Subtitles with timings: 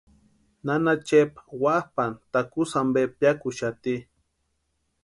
[0.65, 3.95] Nana Chepa wapʼani takusï ampe piakuxati.